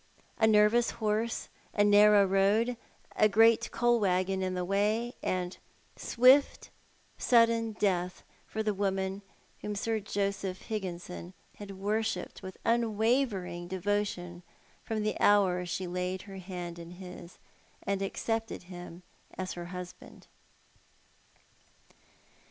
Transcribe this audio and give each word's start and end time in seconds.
A 0.39 0.47
nervous 0.47 0.89
horse, 0.97 1.47
a 1.75 1.83
narrow 1.83 2.25
road, 2.25 2.75
a 3.15 3.29
great 3.29 3.69
coal 3.69 3.99
waggon 3.99 4.41
in 4.41 4.55
the 4.55 4.65
way, 4.65 5.13
and 5.21 5.55
swift, 5.95 6.71
sudden 7.19 7.73
death 7.73 8.23
for 8.47 8.63
the 8.63 8.73
woman 8.73 9.21
whom 9.59 9.75
Sir 9.75 9.99
Joseph 9.99 10.61
Higginson 10.63 11.35
had 11.57 11.77
worshipped 11.77 12.41
with 12.41 12.57
unwavering 12.65 13.67
devotion 13.67 14.41
from 14.81 15.03
the 15.03 15.15
hour 15.19 15.67
she 15.67 15.85
laid 15.85 16.23
her 16.23 16.39
Jiand 16.39 16.79
in 16.79 16.91
his 16.93 17.37
and 17.83 18.01
accepted 18.01 18.63
him 18.63 19.03
as 19.37 19.53
her 19.53 19.65
husband. 19.65 20.25